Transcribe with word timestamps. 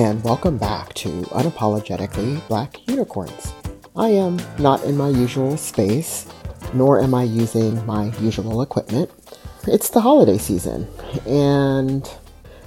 and 0.00 0.24
welcome 0.24 0.56
back 0.56 0.94
to 0.94 1.10
Unapologetically 1.24 2.40
Black 2.48 2.88
Unicorns. 2.88 3.52
I 3.94 4.08
am 4.08 4.40
not 4.58 4.82
in 4.84 4.96
my 4.96 5.10
usual 5.10 5.58
space, 5.58 6.26
nor 6.72 7.02
am 7.02 7.12
I 7.12 7.24
using 7.24 7.84
my 7.84 8.06
usual 8.16 8.62
equipment. 8.62 9.10
It's 9.66 9.90
the 9.90 10.00
holiday 10.00 10.38
season, 10.38 10.88
and 11.26 12.10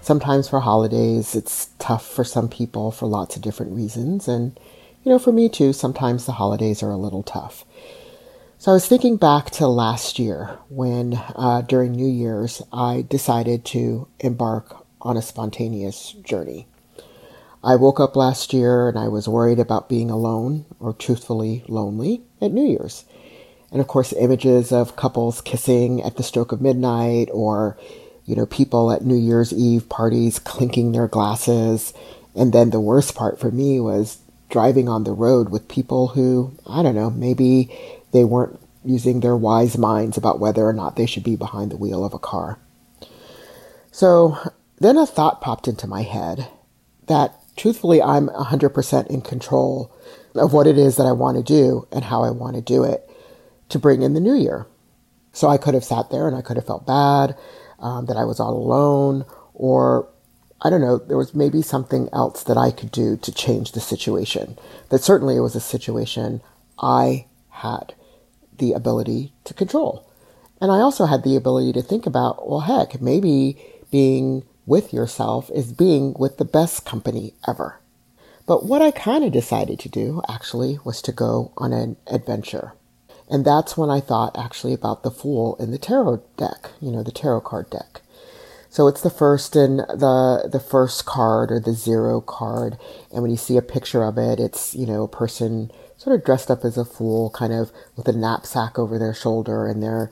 sometimes 0.03 0.47
for 0.47 0.59
holidays 0.59 1.33
it's 1.33 1.69
tough 1.79 2.05
for 2.05 2.23
some 2.23 2.49
people 2.49 2.91
for 2.91 3.07
lots 3.07 3.35
of 3.35 3.41
different 3.41 3.71
reasons, 3.71 4.27
and 4.27 4.55
you 5.01 5.11
know, 5.11 5.17
for 5.17 5.31
me 5.31 5.49
too, 5.49 5.73
sometimes 5.73 6.27
the 6.27 6.33
holidays 6.33 6.83
are 6.83 6.91
a 6.91 6.97
little 6.97 7.23
tough. 7.23 7.65
So 8.59 8.69
I 8.69 8.75
was 8.75 8.87
thinking 8.87 9.17
back 9.17 9.49
to 9.51 9.65
last 9.65 10.19
year 10.19 10.59
when, 10.69 11.15
uh, 11.35 11.61
during 11.61 11.93
New 11.93 12.05
Year's, 12.05 12.61
I 12.71 13.07
decided 13.09 13.65
to 13.65 14.07
embark 14.19 14.85
on 15.01 15.17
a 15.17 15.23
spontaneous 15.23 16.11
journey. 16.11 16.67
I 17.63 17.75
woke 17.77 17.99
up 17.99 18.15
last 18.17 18.53
year 18.53 18.89
and 18.89 18.99
I 18.99 19.07
was 19.07 19.27
worried 19.27 19.59
about 19.59 19.87
being 19.87 20.09
alone 20.11 20.65
or 20.79 20.93
truthfully 20.93 21.63
lonely 21.67 22.23
at 22.41 22.51
New 22.51 22.65
Year's. 22.65 23.05
And 23.71 23.79
of 23.79 23.87
course, 23.87 24.11
images 24.13 24.71
of 24.71 24.97
couples 24.97 25.39
kissing 25.39 26.01
at 26.01 26.17
the 26.17 26.23
stroke 26.23 26.51
of 26.51 26.61
midnight 26.61 27.29
or, 27.31 27.77
you 28.25 28.35
know, 28.35 28.45
people 28.45 28.91
at 28.91 29.05
New 29.05 29.15
Year's 29.15 29.53
Eve 29.53 29.87
parties 29.87 30.39
clinking 30.39 30.91
their 30.91 31.07
glasses. 31.07 31.93
And 32.35 32.51
then 32.51 32.71
the 32.71 32.81
worst 32.81 33.15
part 33.15 33.39
for 33.39 33.49
me 33.49 33.79
was 33.79 34.19
driving 34.49 34.89
on 34.89 35.05
the 35.05 35.13
road 35.13 35.49
with 35.49 35.67
people 35.69 36.09
who, 36.09 36.53
I 36.67 36.83
don't 36.83 36.95
know, 36.95 37.09
maybe 37.09 37.75
they 38.11 38.25
weren't 38.25 38.59
using 38.83 39.21
their 39.21 39.37
wise 39.37 39.77
minds 39.77 40.17
about 40.17 40.39
whether 40.39 40.67
or 40.67 40.73
not 40.73 40.97
they 40.97 41.05
should 41.05 41.23
be 41.23 41.37
behind 41.37 41.71
the 41.71 41.77
wheel 41.77 42.03
of 42.03 42.13
a 42.13 42.19
car. 42.19 42.59
So 43.91 44.37
then 44.79 44.97
a 44.97 45.05
thought 45.05 45.39
popped 45.39 45.67
into 45.67 45.87
my 45.87 46.01
head 46.01 46.47
that 47.07 47.33
truthfully, 47.55 48.01
I'm 48.01 48.27
100% 48.29 49.07
in 49.07 49.21
control 49.21 49.95
of 50.35 50.53
what 50.53 50.67
it 50.67 50.77
is 50.77 50.97
that 50.97 51.05
I 51.05 51.11
want 51.11 51.37
to 51.37 51.43
do 51.43 51.87
and 51.91 52.05
how 52.05 52.23
I 52.23 52.31
want 52.31 52.55
to 52.55 52.61
do 52.61 52.83
it 52.83 53.09
to 53.69 53.79
bring 53.79 54.01
in 54.01 54.13
the 54.13 54.19
new 54.19 54.35
year. 54.35 54.67
So 55.31 55.47
I 55.47 55.57
could 55.57 55.73
have 55.73 55.83
sat 55.83 56.09
there 56.09 56.27
and 56.27 56.35
I 56.35 56.41
could 56.41 56.57
have 56.57 56.65
felt 56.65 56.85
bad 56.85 57.35
um, 57.79 58.05
that 58.05 58.17
I 58.17 58.23
was 58.23 58.39
all 58.39 58.55
alone, 58.55 59.25
or 59.53 60.09
I 60.61 60.69
don't 60.69 60.81
know, 60.81 60.97
there 60.97 61.17
was 61.17 61.35
maybe 61.35 61.61
something 61.61 62.07
else 62.13 62.43
that 62.43 62.57
I 62.57 62.71
could 62.71 62.91
do 62.91 63.17
to 63.17 63.31
change 63.31 63.71
the 63.71 63.81
situation. 63.81 64.57
That 64.89 65.03
certainly 65.03 65.35
it 65.35 65.41
was 65.41 65.55
a 65.55 65.59
situation 65.59 66.41
I 66.79 67.25
had 67.49 67.93
the 68.57 68.73
ability 68.73 69.33
to 69.43 69.53
control. 69.53 70.07
And 70.61 70.71
I 70.71 70.79
also 70.79 71.05
had 71.05 71.23
the 71.23 71.35
ability 71.35 71.73
to 71.73 71.81
think 71.81 72.05
about, 72.05 72.47
well, 72.47 72.61
heck, 72.61 73.01
maybe 73.01 73.57
being 73.91 74.43
with 74.65 74.93
yourself 74.93 75.49
is 75.53 75.71
being 75.73 76.13
with 76.17 76.37
the 76.37 76.45
best 76.45 76.85
company 76.85 77.33
ever. 77.47 77.79
But 78.45 78.65
what 78.65 78.81
I 78.81 78.91
kind 78.91 79.23
of 79.23 79.31
decided 79.31 79.79
to 79.79 79.89
do 79.89 80.21
actually 80.27 80.79
was 80.83 81.01
to 81.03 81.11
go 81.11 81.53
on 81.57 81.71
an 81.73 81.95
adventure. 82.07 82.73
And 83.29 83.45
that's 83.45 83.77
when 83.77 83.89
I 83.89 83.99
thought 83.99 84.37
actually 84.37 84.73
about 84.73 85.03
the 85.03 85.11
Fool 85.11 85.55
in 85.55 85.71
the 85.71 85.77
tarot 85.77 86.23
deck, 86.37 86.71
you 86.81 86.91
know, 86.91 87.03
the 87.03 87.11
tarot 87.11 87.41
card 87.41 87.69
deck. 87.69 88.01
So 88.73 88.87
it's 88.87 89.01
the 89.01 89.11
first 89.11 89.55
in 89.55 89.77
the 89.77 90.49
the 90.51 90.59
first 90.59 91.05
card 91.05 91.51
or 91.51 91.59
the 91.59 91.73
zero 91.73 92.19
card, 92.21 92.79
and 93.11 93.21
when 93.21 93.29
you 93.29 93.37
see 93.37 93.55
a 93.55 93.61
picture 93.61 94.03
of 94.03 94.17
it, 94.17 94.39
it's 94.39 94.73
you 94.73 94.87
know 94.87 95.03
a 95.03 95.07
person 95.07 95.69
sort 95.95 96.15
of 96.15 96.25
dressed 96.25 96.49
up 96.49 96.65
as 96.65 96.75
a 96.75 96.83
fool, 96.83 97.29
kind 97.29 97.53
of 97.53 97.71
with 97.95 98.07
a 98.07 98.13
knapsack 98.13 98.79
over 98.79 98.97
their 98.97 99.13
shoulder, 99.13 99.67
and 99.67 99.83
they're 99.83 100.11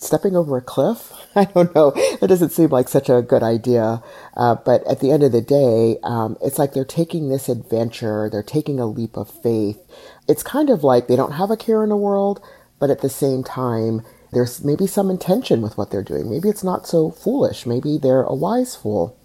stepping 0.00 0.34
over 0.34 0.56
a 0.56 0.62
cliff. 0.62 1.12
I 1.36 1.44
don't 1.44 1.74
know. 1.74 1.92
It 1.94 2.26
doesn't 2.26 2.50
seem 2.50 2.70
like 2.70 2.88
such 2.88 3.08
a 3.08 3.22
good 3.22 3.42
idea. 3.42 4.02
Uh, 4.36 4.56
but 4.56 4.84
at 4.86 5.00
the 5.00 5.12
end 5.12 5.22
of 5.22 5.32
the 5.32 5.40
day, 5.40 5.98
um, 6.02 6.36
it's 6.42 6.58
like 6.58 6.72
they're 6.72 6.84
taking 6.84 7.28
this 7.28 7.48
adventure, 7.48 8.28
they're 8.30 8.42
taking 8.42 8.80
a 8.80 8.86
leap 8.86 9.16
of 9.16 9.30
faith. 9.30 9.78
It's 10.26 10.42
kind 10.42 10.70
of 10.70 10.82
like 10.82 11.06
they 11.06 11.16
don't 11.16 11.32
have 11.32 11.50
a 11.50 11.56
care 11.56 11.82
in 11.82 11.90
the 11.90 11.96
world, 11.96 12.40
but 12.78 12.90
at 12.90 13.00
the 13.00 13.08
same 13.08 13.44
time, 13.44 14.02
there's 14.32 14.64
maybe 14.64 14.86
some 14.86 15.10
intention 15.10 15.60
with 15.60 15.76
what 15.76 15.90
they're 15.90 16.02
doing. 16.02 16.30
Maybe 16.30 16.48
it's 16.48 16.64
not 16.64 16.86
so 16.86 17.10
foolish. 17.10 17.66
Maybe 17.66 17.98
they're 17.98 18.22
a 18.22 18.34
wise 18.34 18.76
fool. 18.76 19.16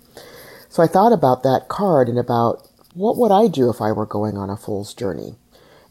So 0.68 0.84
I 0.84 0.88
thought 0.88 1.14
about 1.14 1.44
that 1.44 1.68
card 1.70 2.10
and 2.10 2.20
about 2.20 2.68
what 2.94 3.18
would 3.18 3.32
I 3.32 3.48
do 3.48 3.70
if 3.70 3.82
I 3.82 3.92
were 3.92 4.06
going 4.06 4.38
on 4.38 4.50
a 4.50 4.58
fool's 4.58 4.94
journey? 4.94 5.36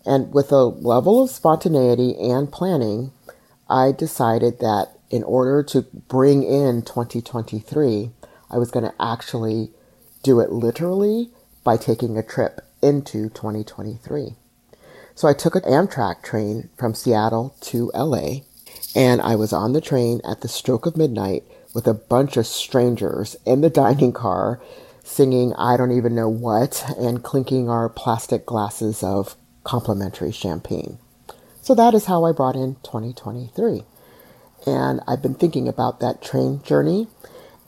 And 0.05 0.33
with 0.35 0.53
a 0.53 0.65
level 0.65 1.23
of 1.23 1.31
spontaneity 1.31 2.15
and 2.19 2.53
planning, 2.53 3.13
I 3.69 3.93
decided 3.93 4.61
that 4.61 4.99
in 5.11 5.23
order 5.23 5.63
to 5.63 5.83
bring 5.83 6.43
in 6.43 6.83
2023, 6.83 8.11
I 8.51 8.59
was 8.59 8.71
going 8.71 8.85
to 8.85 8.95
actually 9.01 9.71
do 10.23 10.41
it 10.41 10.51
literally 10.51 11.31
by 11.63 11.77
taking 11.77 12.17
a 12.17 12.23
trip 12.23 12.61
into 12.83 13.29
2023. 13.31 14.37
So 15.15 15.29
I 15.29 15.33
took 15.33 15.55
an 15.55 15.63
Amtrak 15.63 16.23
train 16.23 16.69
from 16.77 16.95
Seattle 16.95 17.55
to 17.63 17.91
LA, 17.95 18.41
and 18.95 19.21
I 19.21 19.37
was 19.37 19.53
on 19.53 19.73
the 19.73 19.81
train 19.81 20.21
at 20.29 20.41
the 20.41 20.49
stroke 20.49 20.87
of 20.87 20.97
midnight 20.97 21.45
with 21.73 21.87
a 21.87 21.95
bunch 21.95 22.37
of 22.37 22.47
strangers 22.47 23.37
in 23.47 23.61
the 23.61 23.71
dining 23.71 24.13
car 24.13 24.61
singing 25.05 25.53
I 25.57 25.77
don't 25.77 25.93
even 25.93 26.15
know 26.15 26.29
what 26.29 26.83
and 26.99 27.23
clinking 27.23 27.69
our 27.69 27.89
plastic 27.89 28.47
glasses 28.47 29.03
of 29.03 29.37
complimentary 29.63 30.33
champagne. 30.33 30.99
So 31.65 31.75
that 31.77 31.95
is 31.95 32.05
how 32.05 32.25
I 32.25 32.33
brought 32.33 32.57
in 32.57 32.77
2023. 32.83 33.85
And 34.67 35.01
I've 35.09 35.23
been 35.23 35.35
thinking 35.35 35.67
about 35.67 35.99
that 36.01 36.21
train 36.21 36.63
journey 36.63 37.07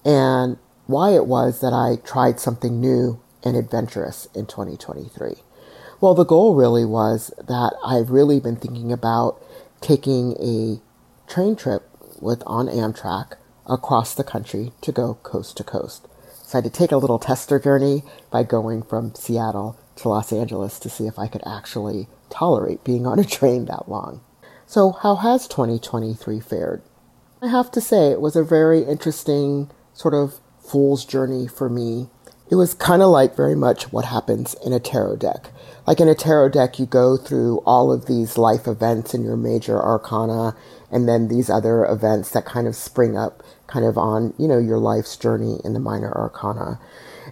and 0.04 0.58
why 0.86 1.14
it 1.14 1.24
was 1.24 1.62
that 1.62 1.72
I 1.72 1.96
tried 2.06 2.38
something 2.38 2.78
new 2.78 3.22
and 3.42 3.56
adventurous 3.56 4.28
in 4.34 4.44
2023. 4.44 5.36
Well, 5.98 6.12
the 6.12 6.26
goal 6.26 6.54
really 6.54 6.84
was 6.84 7.32
that 7.38 7.72
I've 7.82 8.10
really 8.10 8.38
been 8.38 8.56
thinking 8.56 8.92
about 8.92 9.42
taking 9.80 10.32
a 10.42 10.78
train 11.26 11.56
trip 11.56 11.88
with 12.20 12.42
on 12.44 12.66
Amtrak 12.66 13.38
across 13.66 14.12
the 14.12 14.24
country 14.24 14.72
to 14.82 14.92
go 14.92 15.14
coast 15.22 15.56
to 15.56 15.64
coast. 15.64 16.06
So 16.42 16.58
I 16.58 16.60
had 16.60 16.70
to 16.70 16.78
take 16.78 16.92
a 16.92 16.98
little 16.98 17.18
tester 17.18 17.58
journey 17.58 18.02
by 18.30 18.42
going 18.42 18.82
from 18.82 19.14
Seattle 19.14 19.78
to 19.96 20.10
Los 20.10 20.34
Angeles 20.34 20.78
to 20.80 20.90
see 20.90 21.06
if 21.06 21.18
I 21.18 21.28
could 21.28 21.42
actually 21.46 22.08
tolerate 22.30 22.84
being 22.84 23.06
on 23.06 23.18
a 23.18 23.24
train 23.24 23.66
that 23.66 23.88
long. 23.88 24.20
So, 24.66 24.92
how 24.92 25.14
has 25.16 25.46
2023 25.46 26.40
fared? 26.40 26.82
I 27.40 27.48
have 27.48 27.70
to 27.72 27.80
say, 27.80 28.10
it 28.10 28.20
was 28.20 28.34
a 28.34 28.42
very 28.42 28.82
interesting 28.82 29.70
sort 29.92 30.14
of 30.14 30.40
fool's 30.58 31.04
journey 31.04 31.46
for 31.46 31.68
me. 31.68 32.08
It 32.50 32.56
was 32.56 32.74
kind 32.74 33.02
of 33.02 33.10
like 33.10 33.36
very 33.36 33.54
much 33.54 33.92
what 33.92 34.06
happens 34.06 34.54
in 34.64 34.72
a 34.72 34.80
tarot 34.80 35.16
deck. 35.16 35.50
Like 35.86 36.00
in 36.00 36.08
a 36.08 36.14
tarot 36.14 36.50
deck, 36.50 36.78
you 36.78 36.86
go 36.86 37.16
through 37.16 37.58
all 37.66 37.92
of 37.92 38.06
these 38.06 38.38
life 38.38 38.66
events 38.66 39.14
in 39.14 39.22
your 39.22 39.36
major 39.36 39.80
arcana, 39.80 40.56
and 40.90 41.08
then 41.08 41.28
these 41.28 41.50
other 41.50 41.84
events 41.84 42.30
that 42.30 42.44
kind 42.44 42.66
of 42.66 42.74
spring 42.74 43.16
up 43.16 43.42
kind 43.66 43.84
of 43.84 43.96
on, 43.96 44.34
you 44.38 44.48
know, 44.48 44.58
your 44.58 44.78
life's 44.78 45.16
journey 45.16 45.60
in 45.64 45.72
the 45.72 45.80
minor 45.80 46.12
arcana. 46.12 46.80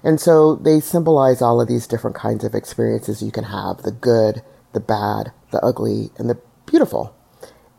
And 0.03 0.21
so 0.21 0.56
they 0.56 0.81
symbolize 0.81 1.41
all 1.41 1.60
of 1.60 1.69
these 1.69 1.87
different 1.87 2.16
kinds 2.16 2.44
of 2.44 2.54
experiences 2.54 3.22
you 3.22 3.33
can 3.33 3.44
have 3.44 3.78
the 3.78 3.93
good, 3.93 4.43
the 4.74 4.80
bad, 4.80 5.32
the 5.50 5.60
ugly, 5.64 6.10
and 6.18 6.28
the 6.28 6.38
beautiful. 6.66 7.14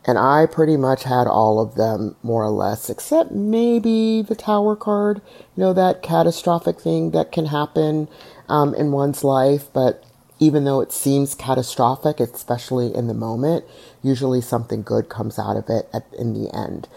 And 0.06 0.18
I 0.18 0.46
pretty 0.46 0.76
much 0.76 1.02
had 1.02 1.26
all 1.26 1.58
of 1.58 1.74
them 1.74 2.16
more 2.22 2.44
or 2.44 2.50
less, 2.50 2.88
except 2.88 3.32
maybe 3.32 4.22
the 4.22 4.36
tower 4.36 4.76
card, 4.76 5.20
you 5.56 5.62
know, 5.62 5.72
that 5.72 6.02
catastrophic 6.02 6.80
thing 6.80 7.10
that 7.10 7.32
can 7.32 7.46
happen 7.46 8.08
um, 8.48 8.72
in 8.74 8.92
one's 8.92 9.24
life. 9.24 9.64
But 9.72 10.04
even 10.38 10.64
though 10.64 10.80
it 10.80 10.92
seems 10.92 11.34
catastrophic, 11.34 12.20
especially 12.20 12.94
in 12.94 13.08
the 13.08 13.14
moment, 13.14 13.64
usually 14.02 14.40
something 14.40 14.82
good 14.82 15.08
comes 15.08 15.38
out 15.38 15.56
of 15.56 15.68
it 15.68 15.88
at, 15.92 16.06
in 16.16 16.34
the 16.34 16.54
end. 16.54 16.88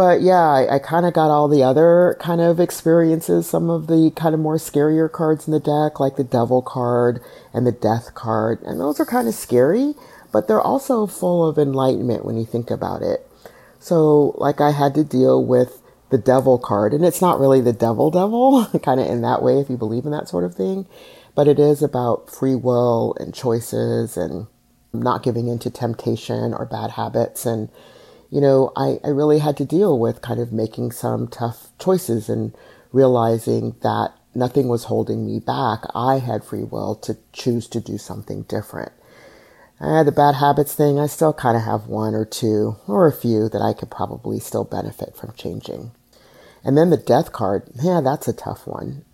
But 0.00 0.22
yeah, 0.22 0.48
I, 0.48 0.76
I 0.76 0.78
kind 0.78 1.04
of 1.04 1.12
got 1.12 1.30
all 1.30 1.46
the 1.46 1.62
other 1.62 2.16
kind 2.18 2.40
of 2.40 2.58
experiences, 2.58 3.46
some 3.46 3.68
of 3.68 3.86
the 3.86 4.10
kind 4.16 4.34
of 4.34 4.40
more 4.40 4.56
scarier 4.56 5.12
cards 5.12 5.46
in 5.46 5.52
the 5.52 5.60
deck, 5.60 6.00
like 6.00 6.16
the 6.16 6.24
Devil 6.24 6.62
card 6.62 7.20
and 7.52 7.66
the 7.66 7.72
Death 7.72 8.14
card. 8.14 8.62
And 8.62 8.80
those 8.80 8.98
are 8.98 9.04
kind 9.04 9.28
of 9.28 9.34
scary, 9.34 9.92
but 10.32 10.48
they're 10.48 10.58
also 10.58 11.06
full 11.06 11.46
of 11.46 11.58
enlightenment 11.58 12.24
when 12.24 12.38
you 12.38 12.46
think 12.46 12.70
about 12.70 13.02
it. 13.02 13.28
So, 13.78 14.34
like, 14.38 14.58
I 14.58 14.70
had 14.70 14.94
to 14.94 15.04
deal 15.04 15.44
with 15.44 15.82
the 16.08 16.16
Devil 16.16 16.58
card, 16.58 16.94
and 16.94 17.04
it's 17.04 17.20
not 17.20 17.38
really 17.38 17.60
the 17.60 17.74
Devil 17.74 18.10
Devil, 18.10 18.64
kind 18.82 19.00
of 19.00 19.06
in 19.06 19.20
that 19.20 19.42
way, 19.42 19.60
if 19.60 19.68
you 19.68 19.76
believe 19.76 20.06
in 20.06 20.12
that 20.12 20.30
sort 20.30 20.44
of 20.44 20.54
thing, 20.54 20.86
but 21.34 21.46
it 21.46 21.58
is 21.58 21.82
about 21.82 22.30
free 22.30 22.54
will 22.54 23.14
and 23.20 23.34
choices 23.34 24.16
and 24.16 24.46
not 24.94 25.22
giving 25.22 25.48
into 25.48 25.68
temptation 25.68 26.54
or 26.54 26.64
bad 26.64 26.92
habits 26.92 27.44
and 27.44 27.68
you 28.30 28.40
know, 28.40 28.72
I, 28.76 28.98
I 29.04 29.08
really 29.08 29.40
had 29.40 29.56
to 29.58 29.64
deal 29.64 29.98
with 29.98 30.22
kind 30.22 30.40
of 30.40 30.52
making 30.52 30.92
some 30.92 31.28
tough 31.28 31.68
choices 31.78 32.28
and 32.28 32.54
realizing 32.92 33.76
that 33.82 34.12
nothing 34.34 34.68
was 34.68 34.84
holding 34.84 35.26
me 35.26 35.40
back. 35.40 35.80
I 35.94 36.18
had 36.18 36.44
free 36.44 36.62
will 36.62 36.94
to 36.96 37.18
choose 37.32 37.66
to 37.68 37.80
do 37.80 37.98
something 37.98 38.42
different. 38.42 38.92
Uh, 39.80 40.04
the 40.04 40.12
bad 40.12 40.34
habits 40.34 40.74
thing, 40.74 41.00
I 41.00 41.06
still 41.06 41.32
kind 41.32 41.56
of 41.56 41.64
have 41.64 41.86
one 41.86 42.14
or 42.14 42.24
two 42.24 42.76
or 42.86 43.06
a 43.06 43.12
few 43.12 43.48
that 43.48 43.62
I 43.62 43.72
could 43.72 43.90
probably 43.90 44.38
still 44.38 44.64
benefit 44.64 45.16
from 45.16 45.32
changing. 45.32 45.92
And 46.62 46.76
then 46.76 46.90
the 46.90 46.98
death 46.98 47.32
card, 47.32 47.64
yeah, 47.82 48.00
that's 48.04 48.28
a 48.28 48.34
tough 48.34 48.66
one. 48.66 49.04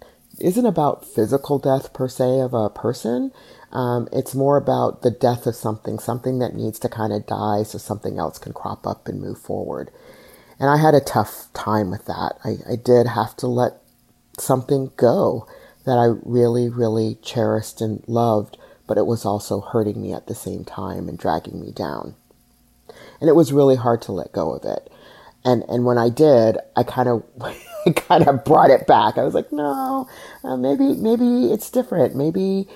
Isn't 0.40 0.66
about 0.66 1.06
physical 1.06 1.58
death 1.58 1.92
per 1.92 2.08
se 2.08 2.40
of 2.40 2.54
a 2.54 2.70
person. 2.70 3.32
Um, 3.72 4.08
it's 4.12 4.34
more 4.34 4.56
about 4.56 5.02
the 5.02 5.10
death 5.10 5.46
of 5.46 5.54
something, 5.54 5.98
something 5.98 6.38
that 6.38 6.54
needs 6.54 6.78
to 6.80 6.88
kind 6.88 7.12
of 7.12 7.26
die 7.26 7.62
so 7.62 7.78
something 7.78 8.18
else 8.18 8.38
can 8.38 8.52
crop 8.52 8.86
up 8.86 9.08
and 9.08 9.20
move 9.20 9.38
forward. 9.38 9.90
And 10.58 10.70
I 10.70 10.78
had 10.78 10.94
a 10.94 11.00
tough 11.00 11.48
time 11.52 11.90
with 11.90 12.06
that. 12.06 12.38
I, 12.44 12.56
I 12.70 12.76
did 12.76 13.08
have 13.08 13.36
to 13.38 13.46
let 13.46 13.72
something 14.38 14.92
go 14.96 15.46
that 15.84 15.98
I 15.98 16.14
really, 16.24 16.68
really 16.68 17.16
cherished 17.22 17.80
and 17.80 18.02
loved, 18.06 18.56
but 18.86 18.98
it 18.98 19.06
was 19.06 19.24
also 19.24 19.60
hurting 19.60 20.00
me 20.00 20.12
at 20.12 20.26
the 20.26 20.34
same 20.34 20.64
time 20.64 21.08
and 21.08 21.18
dragging 21.18 21.60
me 21.60 21.72
down. 21.72 22.14
And 23.20 23.28
it 23.28 23.36
was 23.36 23.52
really 23.52 23.76
hard 23.76 24.02
to 24.02 24.12
let 24.12 24.32
go 24.32 24.52
of 24.52 24.64
it. 24.64 24.90
And, 25.46 25.64
and 25.70 25.86
when 25.86 25.98
I 25.98 26.10
did, 26.10 26.58
I 26.76 26.84
kind 26.84 27.08
of, 27.08 27.24
kind 27.96 28.28
of 28.28 28.44
brought 28.44 28.70
it 28.72 28.88
back. 28.88 29.18
I 29.18 29.24
was 29.24 29.34
like, 29.34 29.52
no, 29.52 30.08
uh, 30.44 30.58
maybe, 30.58 30.94
maybe 30.96 31.52
it's 31.52 31.70
different. 31.70 32.16
Maybe 32.16 32.68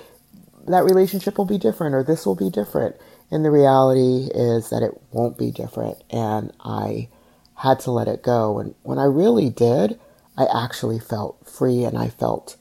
that 0.67 0.85
relationship 0.85 1.37
will 1.37 1.45
be 1.45 1.59
different 1.59 1.95
or 1.95 2.03
this 2.03 2.25
will 2.25 2.35
be 2.35 2.51
different. 2.51 2.97
And 3.31 3.45
the 3.45 3.51
reality 3.51 4.29
is 4.33 4.71
that 4.71 4.83
it 4.83 4.93
won't 5.11 5.37
be 5.37 5.51
different. 5.51 6.03
And 6.11 6.53
I 6.61 7.09
had 7.57 7.79
to 7.81 7.91
let 7.91 8.09
it 8.09 8.23
go. 8.23 8.59
And 8.59 8.75
when 8.83 8.99
I 8.99 9.05
really 9.05 9.49
did, 9.49 9.99
I 10.37 10.47
actually 10.53 10.99
felt 10.99 11.47
free 11.49 11.85
and 11.85 11.97
I 11.97 12.09
felt 12.09 12.57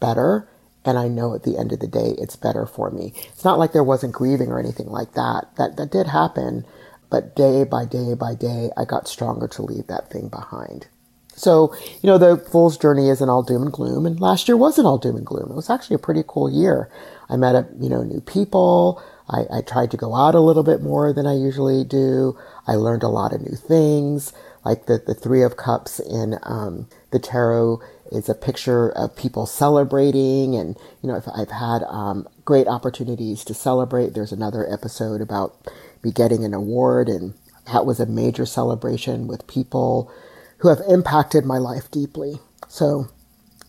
better. 0.00 0.48
And 0.84 0.98
I 0.98 1.08
know 1.08 1.34
at 1.34 1.44
the 1.44 1.58
end 1.58 1.72
of 1.72 1.80
the 1.80 1.88
day, 1.88 2.14
it's 2.18 2.36
better 2.36 2.66
for 2.66 2.90
me. 2.90 3.14
It's 3.32 3.44
not 3.44 3.58
like 3.58 3.72
there 3.72 3.84
wasn't 3.84 4.14
grieving 4.14 4.50
or 4.50 4.60
anything 4.60 4.88
like 4.88 5.14
that. 5.14 5.46
That, 5.58 5.76
that 5.78 5.92
did 5.92 6.08
happen. 6.08 6.66
But 7.10 7.36
day 7.36 7.64
by 7.64 7.84
day 7.84 8.14
by 8.14 8.34
day, 8.34 8.70
I 8.76 8.84
got 8.84 9.08
stronger 9.08 9.48
to 9.48 9.62
leave 9.62 9.86
that 9.86 10.10
thing 10.10 10.28
behind. 10.28 10.88
So, 11.36 11.74
you 12.00 12.06
know, 12.08 12.18
the 12.18 12.36
Fool's 12.36 12.78
journey 12.78 13.08
isn't 13.08 13.28
all 13.28 13.42
doom 13.42 13.62
and 13.62 13.72
gloom. 13.72 14.06
And 14.06 14.20
last 14.20 14.46
year 14.46 14.56
wasn't 14.56 14.86
all 14.86 14.98
doom 14.98 15.16
and 15.16 15.26
gloom. 15.26 15.50
It 15.50 15.56
was 15.56 15.70
actually 15.70 15.96
a 15.96 15.98
pretty 15.98 16.22
cool 16.26 16.50
year. 16.50 16.88
I 17.28 17.36
met, 17.36 17.56
up, 17.56 17.66
you 17.80 17.88
know, 17.88 18.02
new 18.02 18.20
people. 18.20 19.02
I, 19.28 19.58
I 19.58 19.60
tried 19.62 19.90
to 19.92 19.96
go 19.96 20.14
out 20.14 20.34
a 20.34 20.40
little 20.40 20.62
bit 20.62 20.82
more 20.82 21.12
than 21.12 21.26
I 21.26 21.34
usually 21.34 21.82
do. 21.82 22.38
I 22.66 22.74
learned 22.74 23.02
a 23.02 23.08
lot 23.08 23.32
of 23.32 23.40
new 23.40 23.56
things, 23.56 24.32
like 24.64 24.86
the, 24.86 25.02
the 25.04 25.14
Three 25.14 25.42
of 25.42 25.56
Cups 25.56 25.98
in 25.98 26.38
um, 26.42 26.88
the 27.10 27.18
tarot 27.18 27.80
is 28.12 28.28
a 28.28 28.34
picture 28.34 28.90
of 28.90 29.16
people 29.16 29.46
celebrating. 29.46 30.54
And, 30.54 30.76
you 31.02 31.08
know, 31.08 31.16
if 31.16 31.26
I've 31.34 31.50
had 31.50 31.82
um, 31.84 32.28
great 32.44 32.68
opportunities 32.68 33.44
to 33.44 33.54
celebrate. 33.54 34.14
There's 34.14 34.32
another 34.32 34.70
episode 34.70 35.20
about 35.20 35.56
me 36.04 36.12
getting 36.12 36.44
an 36.44 36.54
award, 36.54 37.08
and 37.08 37.34
that 37.72 37.86
was 37.86 38.00
a 38.00 38.06
major 38.06 38.46
celebration 38.46 39.26
with 39.26 39.46
people 39.46 40.10
who 40.58 40.68
have 40.68 40.80
impacted 40.88 41.44
my 41.44 41.58
life 41.58 41.90
deeply. 41.90 42.38
So, 42.68 43.08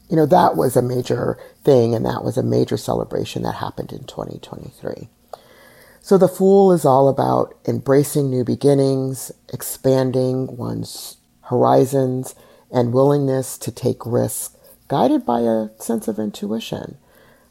you 0.10 0.16
know, 0.16 0.26
that 0.26 0.56
was 0.56 0.76
a 0.76 0.82
major 0.82 1.38
thing, 1.64 1.96
and 1.96 2.06
that 2.06 2.24
was 2.24 2.38
a 2.38 2.44
major 2.44 2.78
celebration 2.78 3.44
that 3.44 3.56
happened 3.56 3.92
in 3.92 4.04
2023. 4.06 5.10
So, 6.02 6.18
the 6.18 6.28
Fool 6.28 6.72
is 6.72 6.86
all 6.86 7.10
about 7.10 7.58
embracing 7.68 8.30
new 8.30 8.44
beginnings, 8.44 9.32
expanding 9.52 10.56
one's 10.56 11.18
horizons, 11.42 12.36
and 12.72 12.94
willingness 12.94 13.58
to 13.58 13.72
take 13.72 14.06
risks, 14.06 14.56
guided 14.88 15.26
by 15.26 15.42
a 15.42 15.70
sense 15.80 16.08
of 16.08 16.20
intuition. 16.20 16.98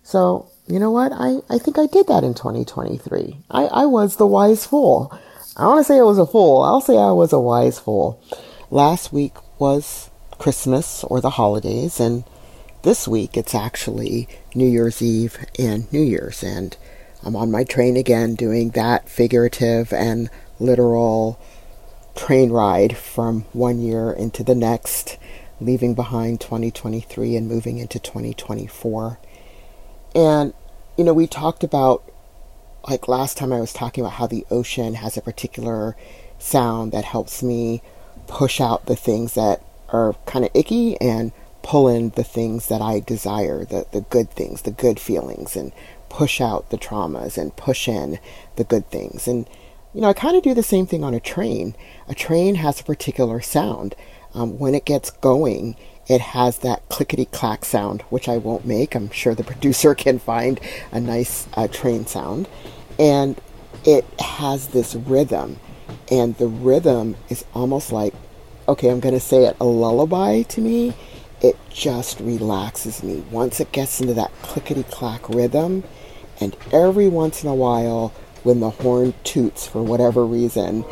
So, 0.05 0.51
you 0.67 0.79
know 0.79 0.91
what? 0.91 1.13
I, 1.13 1.39
I 1.51 1.59
think 1.59 1.79
I 1.79 1.87
did 1.87 2.07
that 2.07 2.25
in 2.25 2.35
2023. 2.35 3.39
I, 3.51 3.65
I 3.65 3.87
was 3.87 4.17
the 4.17 4.27
wise 4.27 4.65
fool. 4.65 5.17
I 5.57 5.67
want 5.67 5.81
to 5.81 5.85
say 5.85 5.99
I 5.99 6.03
was 6.03 6.19
a 6.19 6.27
fool. 6.27 6.63
I'll 6.63 6.81
say 6.81 6.97
I 6.97 7.13
was 7.13 7.33
a 7.33 7.41
wise 7.41 7.79
fool. 7.79 8.21
Last 8.71 9.13
week 9.13 9.35
was 9.59 10.11
Christmas 10.39 11.05
or 11.05 11.21
the 11.21 11.31
holidays, 11.31 12.01
and 12.01 12.25
this 12.83 13.07
week 13.07 13.37
it's 13.37 13.55
actually 13.55 14.29
New 14.55 14.67
Year's 14.67 15.03
Eve 15.03 15.39
and 15.59 15.91
New 15.93 16.03
Year's. 16.03 16.43
And 16.43 16.77
I'm 17.23 17.37
on 17.37 17.51
my 17.51 17.65
train 17.65 17.97
again 17.97 18.35
doing 18.35 18.71
that 18.71 19.09
figurative 19.09 19.93
and 19.93 20.31
literal 20.59 21.39
train 22.15 22.51
ride 22.51 22.97
from 22.97 23.43
one 23.53 23.81
year 23.81 24.13
into 24.13 24.43
the 24.43 24.55
next, 24.55 25.19
leaving 25.61 25.95
behind 25.95 26.41
2023 26.41 27.37
and 27.37 27.47
moving 27.47 27.79
into 27.79 27.99
2024. 27.99 29.19
And, 30.15 30.55
you 30.97 31.05
know, 31.05 31.15
we 31.15 31.27
talked 31.27 31.65
about, 31.65 32.05
like 32.89 33.09
last 33.09 33.37
time 33.37 33.53
I 33.53 33.61
was 33.61 33.73
talking 33.73 34.05
about 34.05 34.15
how 34.15 34.27
the 34.27 34.47
ocean 34.51 34.95
has 34.95 35.17
a 35.17 35.23
particular 35.23 35.97
sound 36.39 36.93
that 36.93 37.05
helps 37.05 37.43
me 37.43 37.83
push 38.27 38.61
out 38.61 38.87
the 38.87 38.97
things 38.97 39.35
that 39.35 39.63
are 39.89 40.15
kind 40.27 40.45
of 40.45 40.51
icky 40.55 41.01
and 41.01 41.33
pull 41.63 41.89
in 41.89 42.11
the 42.11 42.25
things 42.25 42.69
that 42.69 42.83
I 42.83 43.01
desire, 43.01 43.65
the, 43.65 43.87
the 43.93 44.03
good 44.03 44.31
things, 44.31 44.63
the 44.63 44.71
good 44.71 45.01
feelings, 45.01 45.57
and 45.57 45.73
push 46.09 46.41
out 46.41 46.71
the 46.71 46.79
traumas 46.79 47.39
and 47.39 47.57
push 47.57 47.89
in 47.89 48.19
the 48.57 48.65
good 48.65 48.89
things. 48.91 49.27
And, 49.27 49.49
you 49.95 50.01
know, 50.01 50.09
I 50.09 50.13
kind 50.13 50.37
of 50.37 50.43
do 50.43 50.55
the 50.55 50.63
same 50.63 50.87
thing 50.87 51.03
on 51.03 51.15
a 51.15 51.21
train. 51.21 51.75
A 52.09 52.15
train 52.15 52.57
has 52.57 52.81
a 52.81 52.85
particular 52.85 53.41
sound. 53.41 53.95
Um, 54.35 54.59
when 54.59 54.75
it 54.75 54.85
gets 54.85 55.11
going, 55.11 55.77
it 56.09 56.21
has 56.21 56.59
that 56.59 56.89
clickety 56.89 57.27
clack 57.27 57.65
sound, 57.65 58.03
which 58.03 58.29
I 58.29 58.37
won't 58.37 58.67
make. 58.67 58.95
I'm 58.95 59.11
sure 59.11 59.35
the 59.35 59.45
producer 59.53 59.95
can 59.95 60.19
find 60.19 60.61
a 60.93 61.01
nice 61.01 61.49
uh, 61.55 61.69
train 61.69 62.07
sound. 62.07 62.49
And 62.99 63.41
it 63.85 64.05
has 64.21 64.69
this 64.69 64.95
rhythm. 64.95 65.59
And 66.11 66.37
the 66.37 66.47
rhythm 66.47 67.17
is 67.29 67.45
almost 67.55 67.93
like, 67.93 68.15
okay, 68.69 68.91
I'm 68.91 69.01
going 69.01 69.15
to 69.15 69.21
say 69.21 69.45
it, 69.45 69.57
a 69.61 69.65
lullaby 69.65 70.43
to 70.43 70.61
me. 70.61 70.95
It 71.41 71.59
just 71.71 72.21
relaxes 72.21 73.03
me. 73.03 73.25
Once 73.31 73.61
it 73.61 73.73
gets 73.73 74.01
into 74.01 74.15
that 74.15 74.33
clickety 74.43 74.85
clack 74.85 75.29
rhythm, 75.29 75.85
and 76.41 76.57
every 76.73 77.09
once 77.09 77.43
in 77.43 77.49
a 77.49 77.55
while, 77.55 78.09
when 78.43 78.61
the 78.61 78.71
horn 78.71 79.15
toots 79.25 79.67
for 79.67 79.83
whatever 79.83 80.25
reason, 80.25 80.85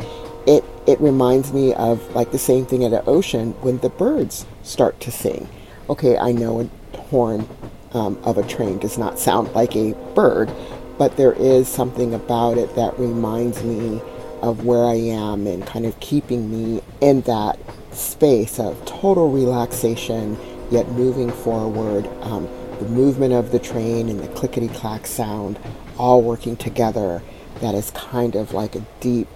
it 0.45 0.63
it 0.87 0.99
reminds 0.99 1.53
me 1.53 1.73
of 1.73 2.15
like 2.15 2.31
the 2.31 2.39
same 2.39 2.65
thing 2.65 2.83
at 2.83 2.91
the 2.91 3.03
ocean 3.05 3.51
when 3.61 3.77
the 3.79 3.89
birds 3.89 4.45
start 4.63 4.99
to 5.01 5.11
sing. 5.11 5.47
Okay, 5.89 6.17
I 6.17 6.31
know 6.31 6.61
a 6.61 6.97
horn 6.97 7.47
um, 7.93 8.19
of 8.23 8.37
a 8.37 8.47
train 8.47 8.79
does 8.79 8.97
not 8.97 9.19
sound 9.19 9.53
like 9.53 9.75
a 9.75 9.93
bird, 10.15 10.51
but 10.97 11.15
there 11.17 11.33
is 11.33 11.67
something 11.67 12.13
about 12.13 12.57
it 12.57 12.75
that 12.75 12.97
reminds 12.99 13.63
me 13.63 14.01
of 14.41 14.65
where 14.65 14.83
I 14.83 14.95
am 14.95 15.47
and 15.47 15.65
kind 15.65 15.85
of 15.85 15.97
keeping 15.99 16.51
me 16.51 16.81
in 16.99 17.21
that 17.21 17.57
space 17.91 18.59
of 18.59 18.83
total 18.85 19.31
relaxation 19.31 20.37
yet 20.69 20.87
moving 20.89 21.31
forward. 21.31 22.07
Um, 22.21 22.49
the 22.79 22.89
movement 22.89 23.33
of 23.33 23.51
the 23.51 23.59
train 23.59 24.09
and 24.09 24.19
the 24.19 24.27
clickety 24.29 24.67
clack 24.67 25.05
sound 25.05 25.59
all 25.97 26.21
working 26.21 26.57
together 26.57 27.21
that 27.61 27.75
is 27.75 27.91
kind 27.91 28.35
of 28.35 28.53
like 28.53 28.75
a 28.75 28.85
deep 28.99 29.27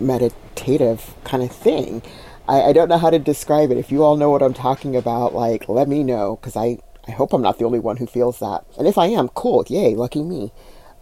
meditative 0.00 1.14
kind 1.24 1.42
of 1.42 1.52
thing. 1.52 2.02
I, 2.48 2.62
I 2.62 2.72
don't 2.72 2.88
know 2.88 2.98
how 2.98 3.10
to 3.10 3.18
describe 3.18 3.70
it. 3.70 3.78
If 3.78 3.90
you 3.90 4.02
all 4.02 4.16
know 4.16 4.30
what 4.30 4.42
I'm 4.42 4.54
talking 4.54 4.96
about, 4.96 5.34
like 5.34 5.68
let 5.68 5.88
me 5.88 6.02
know 6.02 6.36
because 6.36 6.56
I, 6.56 6.78
I 7.06 7.12
hope 7.12 7.32
I'm 7.32 7.42
not 7.42 7.58
the 7.58 7.64
only 7.64 7.78
one 7.78 7.96
who 7.96 8.06
feels 8.06 8.38
that. 8.40 8.64
And 8.78 8.86
if 8.86 8.98
I 8.98 9.06
am, 9.06 9.28
cool, 9.28 9.64
yay, 9.68 9.94
lucky 9.94 10.22
me. 10.22 10.52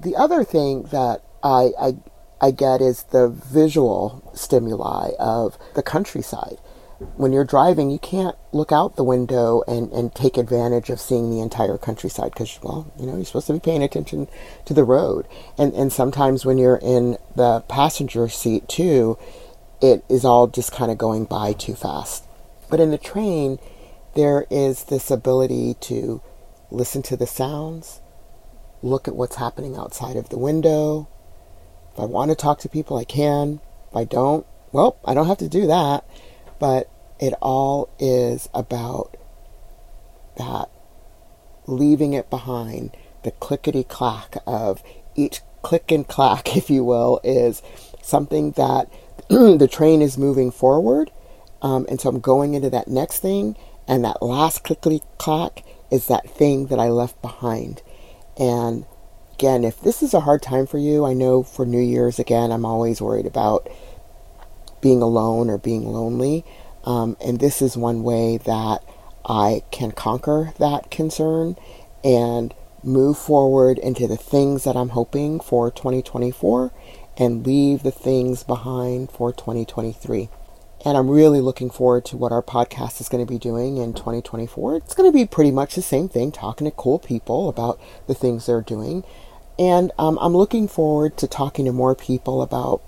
The 0.00 0.16
other 0.16 0.44
thing 0.44 0.84
that 0.84 1.22
I, 1.42 1.70
I 1.80 1.94
I 2.40 2.50
get 2.50 2.82
is 2.82 3.04
the 3.04 3.28
visual 3.28 4.30
stimuli 4.34 5.12
of 5.18 5.56
the 5.74 5.82
countryside 5.82 6.58
when 7.16 7.32
you're 7.32 7.44
driving, 7.44 7.90
you 7.90 7.98
can't 7.98 8.36
look 8.52 8.72
out 8.72 8.96
the 8.96 9.04
window 9.04 9.62
and, 9.66 9.92
and 9.92 10.14
take 10.14 10.36
advantage 10.36 10.90
of 10.90 11.00
seeing 11.00 11.30
the 11.30 11.40
entire 11.40 11.78
countryside 11.78 12.32
because, 12.32 12.58
well, 12.62 12.92
you 12.98 13.06
know, 13.06 13.16
you're 13.16 13.24
supposed 13.24 13.46
to 13.48 13.52
be 13.52 13.60
paying 13.60 13.82
attention 13.82 14.28
to 14.64 14.74
the 14.74 14.84
road. 14.84 15.26
And, 15.56 15.72
and 15.74 15.92
sometimes 15.92 16.44
when 16.44 16.58
you're 16.58 16.80
in 16.82 17.16
the 17.36 17.60
passenger 17.68 18.28
seat 18.28 18.68
too, 18.68 19.18
it 19.80 20.04
is 20.08 20.24
all 20.24 20.46
just 20.46 20.72
kind 20.72 20.90
of 20.90 20.98
going 20.98 21.24
by 21.24 21.52
too 21.52 21.74
fast. 21.74 22.26
But 22.70 22.80
in 22.80 22.90
the 22.90 22.98
train, 22.98 23.58
there 24.14 24.46
is 24.50 24.84
this 24.84 25.10
ability 25.10 25.74
to 25.80 26.22
listen 26.70 27.02
to 27.02 27.16
the 27.16 27.26
sounds, 27.26 28.00
look 28.82 29.06
at 29.08 29.16
what's 29.16 29.36
happening 29.36 29.76
outside 29.76 30.16
of 30.16 30.28
the 30.28 30.38
window. 30.38 31.08
If 31.92 32.00
I 32.00 32.04
want 32.04 32.30
to 32.30 32.34
talk 32.34 32.58
to 32.60 32.68
people, 32.68 32.96
I 32.96 33.04
can. 33.04 33.60
If 33.90 33.96
I 33.96 34.04
don't, 34.04 34.46
well, 34.72 34.98
I 35.04 35.14
don't 35.14 35.28
have 35.28 35.38
to 35.38 35.48
do 35.48 35.66
that 35.66 36.04
but 36.58 36.88
it 37.20 37.34
all 37.40 37.88
is 37.98 38.48
about 38.54 39.16
that 40.36 40.68
leaving 41.66 42.12
it 42.12 42.30
behind. 42.30 42.96
The 43.22 43.30
clickety 43.30 43.84
clack 43.84 44.36
of 44.46 44.82
each 45.14 45.40
click 45.62 45.90
and 45.90 46.06
clack, 46.06 46.56
if 46.56 46.70
you 46.70 46.84
will, 46.84 47.20
is 47.24 47.62
something 48.02 48.52
that 48.52 48.90
the 49.28 49.68
train 49.70 50.02
is 50.02 50.18
moving 50.18 50.50
forward. 50.50 51.10
Um, 51.62 51.86
and 51.88 52.00
so 52.00 52.10
I'm 52.10 52.20
going 52.20 52.54
into 52.54 52.68
that 52.70 52.88
next 52.88 53.20
thing, 53.20 53.56
and 53.88 54.04
that 54.04 54.22
last 54.22 54.64
clickety 54.64 55.00
clack 55.16 55.64
is 55.90 56.08
that 56.08 56.28
thing 56.28 56.66
that 56.66 56.78
I 56.78 56.88
left 56.88 57.20
behind. 57.22 57.82
And 58.36 58.84
again, 59.32 59.64
if 59.64 59.80
this 59.80 60.02
is 60.02 60.12
a 60.12 60.20
hard 60.20 60.42
time 60.42 60.66
for 60.66 60.76
you, 60.76 61.06
I 61.06 61.14
know 61.14 61.42
for 61.42 61.64
New 61.64 61.80
Year's, 61.80 62.18
again, 62.18 62.52
I'm 62.52 62.66
always 62.66 63.00
worried 63.00 63.26
about 63.26 63.68
being 64.82 65.00
alone 65.00 65.48
or 65.48 65.56
being 65.56 65.86
lonely. 65.86 66.44
Um, 66.84 67.16
and 67.24 67.40
this 67.40 67.62
is 67.62 67.76
one 67.76 68.02
way 68.02 68.38
that 68.38 68.84
I 69.24 69.62
can 69.70 69.92
conquer 69.92 70.52
that 70.58 70.90
concern 70.90 71.56
and 72.02 72.54
move 72.82 73.16
forward 73.16 73.78
into 73.78 74.06
the 74.06 74.16
things 74.16 74.64
that 74.64 74.76
I'm 74.76 74.90
hoping 74.90 75.40
for 75.40 75.70
2024 75.70 76.72
and 77.16 77.46
leave 77.46 77.82
the 77.82 77.90
things 77.90 78.44
behind 78.44 79.10
for 79.10 79.32
2023. 79.32 80.28
And 80.84 80.98
I'm 80.98 81.08
really 81.08 81.40
looking 81.40 81.70
forward 81.70 82.04
to 82.06 82.16
what 82.18 82.32
our 82.32 82.42
podcast 82.42 83.00
is 83.00 83.08
going 83.08 83.24
to 83.24 83.32
be 83.32 83.38
doing 83.38 83.78
in 83.78 83.94
2024. 83.94 84.76
It's 84.76 84.94
going 84.94 85.10
to 85.10 85.16
be 85.16 85.24
pretty 85.24 85.50
much 85.50 85.74
the 85.74 85.82
same 85.82 86.10
thing, 86.10 86.30
talking 86.30 86.66
to 86.66 86.70
cool 86.70 86.98
people 86.98 87.48
about 87.48 87.80
the 88.06 88.14
things 88.14 88.44
they're 88.44 88.60
doing. 88.60 89.02
And 89.58 89.92
um, 89.98 90.18
I'm 90.20 90.36
looking 90.36 90.68
forward 90.68 91.16
to 91.18 91.26
talking 91.26 91.64
to 91.64 91.72
more 91.72 91.94
people 91.94 92.42
about 92.42 92.82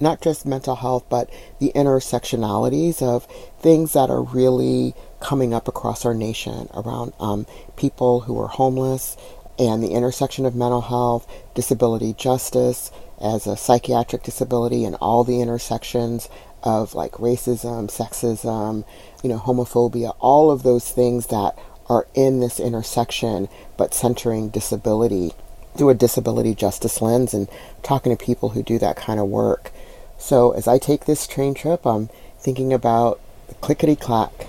not 0.00 0.20
just 0.20 0.46
mental 0.46 0.76
health, 0.76 1.04
but 1.08 1.30
the 1.58 1.72
intersectionalities 1.74 3.02
of 3.02 3.24
things 3.58 3.92
that 3.94 4.10
are 4.10 4.22
really 4.22 4.94
coming 5.20 5.54
up 5.54 5.68
across 5.68 6.04
our 6.04 6.14
nation 6.14 6.68
around 6.74 7.12
um, 7.18 7.46
people 7.76 8.20
who 8.20 8.38
are 8.40 8.48
homeless 8.48 9.16
and 9.58 9.82
the 9.82 9.92
intersection 9.92 10.44
of 10.44 10.54
mental 10.54 10.82
health, 10.82 11.26
disability 11.54 12.12
justice 12.12 12.90
as 13.20 13.46
a 13.46 13.56
psychiatric 13.56 14.22
disability, 14.22 14.84
and 14.84 14.94
all 14.96 15.24
the 15.24 15.40
intersections 15.40 16.28
of 16.62 16.94
like 16.94 17.12
racism, 17.12 17.88
sexism, 17.88 18.84
you 19.22 19.30
know, 19.30 19.38
homophobia, 19.38 20.14
all 20.20 20.50
of 20.50 20.62
those 20.62 20.90
things 20.90 21.28
that 21.28 21.56
are 21.88 22.06
in 22.14 22.40
this 22.40 22.60
intersection, 22.60 23.48
but 23.76 23.94
centering 23.94 24.48
disability 24.48 25.32
through 25.76 25.90
a 25.90 25.94
disability 25.94 26.54
justice 26.54 27.00
lens 27.00 27.32
and 27.32 27.48
talking 27.82 28.14
to 28.14 28.24
people 28.24 28.50
who 28.50 28.62
do 28.62 28.78
that 28.78 28.96
kind 28.96 29.20
of 29.20 29.26
work. 29.26 29.70
So 30.18 30.52
as 30.52 30.66
I 30.66 30.78
take 30.78 31.04
this 31.04 31.26
train 31.26 31.54
trip, 31.54 31.86
I'm 31.86 32.08
thinking 32.38 32.72
about 32.72 33.20
the 33.48 33.54
clickety 33.56 33.96
clack. 33.96 34.44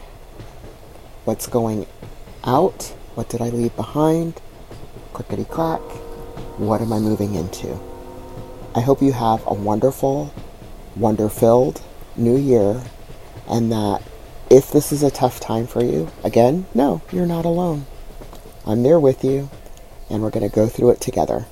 What's 1.26 1.48
going 1.48 1.86
out? 2.44 2.94
What 3.16 3.30
did 3.30 3.42
I 3.42 3.50
leave 3.50 3.76
behind? 3.76 4.42
Clickety 5.14 5.46
clack. 5.46 5.82
What 6.58 6.82
am 6.82 6.94
I 6.94 7.00
moving 7.00 7.36
into? 7.36 7.80
I 8.74 8.82
hope 8.82 9.02
you 9.02 9.12
have 9.12 9.44
a 9.46 9.54
wonderful, 9.54 10.34
wonder 10.96 11.30
filled 11.30 11.82
new 12.16 12.38
year 12.38 12.82
and 13.48 13.72
that 13.72 14.02
if 14.50 14.72
this 14.72 14.92
is 14.92 15.04
a 15.04 15.12
tough 15.12 15.40
time 15.40 15.68
for 15.68 15.84
you, 15.84 16.10
again, 16.24 16.66
no, 16.74 17.02
you're 17.12 17.26
not 17.26 17.46
alone. 17.46 17.86
I'm 18.66 18.84
there 18.84 19.00
with 19.00 19.24
you 19.24 19.50
and 20.10 20.22
we're 20.22 20.32
going 20.32 20.48
to 20.50 20.56
go 20.56 20.68
through 20.68 20.92
it 20.92 21.02
together. 21.02 21.46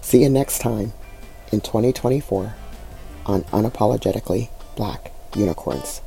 See 0.00 0.22
you 0.22 0.28
next 0.28 0.60
time 0.60 0.92
in 1.52 1.60
2024 1.60 2.54
on 3.28 3.42
Unapologetically 3.44 4.48
Black 4.76 5.12
Unicorns. 5.36 6.00